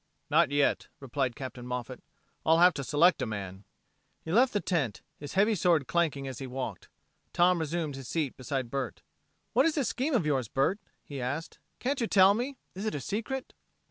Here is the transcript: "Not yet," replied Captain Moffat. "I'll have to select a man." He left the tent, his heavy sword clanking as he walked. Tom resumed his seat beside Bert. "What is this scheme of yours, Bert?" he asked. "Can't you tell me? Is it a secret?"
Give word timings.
"Not 0.31 0.49
yet," 0.49 0.87
replied 0.99 1.35
Captain 1.35 1.67
Moffat. 1.67 2.03
"I'll 2.43 2.57
have 2.57 2.73
to 2.73 2.83
select 2.83 3.21
a 3.21 3.27
man." 3.27 3.65
He 4.23 4.31
left 4.31 4.51
the 4.51 4.59
tent, 4.59 5.03
his 5.19 5.35
heavy 5.35 5.53
sword 5.53 5.85
clanking 5.85 6.27
as 6.27 6.39
he 6.39 6.47
walked. 6.47 6.89
Tom 7.33 7.59
resumed 7.59 7.95
his 7.95 8.07
seat 8.07 8.35
beside 8.35 8.71
Bert. 8.71 9.03
"What 9.53 9.67
is 9.67 9.75
this 9.75 9.89
scheme 9.89 10.15
of 10.15 10.25
yours, 10.25 10.47
Bert?" 10.47 10.79
he 11.03 11.21
asked. 11.21 11.59
"Can't 11.77 12.01
you 12.01 12.07
tell 12.07 12.33
me? 12.33 12.57
Is 12.73 12.83
it 12.85 12.95
a 12.95 12.99
secret?" 12.99 13.53